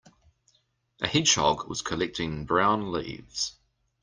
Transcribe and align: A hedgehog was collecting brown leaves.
A 1.01 1.05
hedgehog 1.07 1.67
was 1.69 1.83
collecting 1.83 2.47
brown 2.47 2.91
leaves. 2.91 3.55